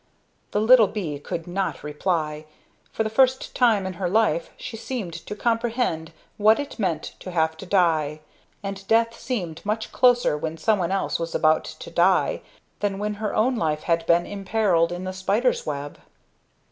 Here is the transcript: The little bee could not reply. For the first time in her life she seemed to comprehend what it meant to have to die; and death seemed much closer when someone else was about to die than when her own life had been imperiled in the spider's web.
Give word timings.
The 0.49 0.59
little 0.59 0.87
bee 0.87 1.19
could 1.19 1.45
not 1.45 1.83
reply. 1.83 2.45
For 2.91 3.03
the 3.03 3.09
first 3.11 3.53
time 3.55 3.85
in 3.85 3.93
her 4.01 4.09
life 4.09 4.49
she 4.57 4.75
seemed 4.75 5.13
to 5.13 5.35
comprehend 5.35 6.11
what 6.37 6.59
it 6.59 6.79
meant 6.79 7.13
to 7.19 7.29
have 7.29 7.55
to 7.57 7.67
die; 7.67 8.21
and 8.63 8.87
death 8.87 9.15
seemed 9.19 9.63
much 9.63 9.91
closer 9.91 10.35
when 10.35 10.57
someone 10.57 10.91
else 10.91 11.19
was 11.19 11.35
about 11.35 11.65
to 11.65 11.91
die 11.91 12.41
than 12.79 12.97
when 12.97 13.13
her 13.21 13.35
own 13.35 13.55
life 13.55 13.83
had 13.83 14.07
been 14.07 14.25
imperiled 14.25 14.91
in 14.91 15.03
the 15.03 15.13
spider's 15.13 15.67
web. 15.67 15.99